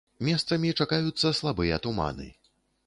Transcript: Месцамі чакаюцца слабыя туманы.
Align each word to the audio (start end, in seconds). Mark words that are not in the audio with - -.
Месцамі 0.27 0.71
чакаюцца 0.79 1.33
слабыя 1.41 1.81
туманы. 1.87 2.27